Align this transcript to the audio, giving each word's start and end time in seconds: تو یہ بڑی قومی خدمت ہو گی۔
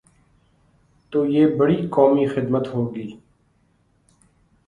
تو 1.11 1.25
یہ 1.25 1.47
بڑی 1.57 1.87
قومی 1.91 2.25
خدمت 2.27 2.67
ہو 2.73 2.83
گی۔ 2.95 3.07